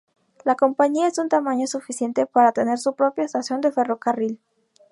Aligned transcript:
La 0.45 0.55
compañía 0.55 1.05
es 1.05 1.13
de 1.17 1.21
un 1.21 1.29
tamaño 1.29 1.67
suficiente 1.67 2.25
para 2.25 2.53
tener 2.53 2.79
su 2.79 2.95
propia 2.95 3.23
estación 3.25 3.61
de 3.61 3.71
ferrocarril. 3.71 4.39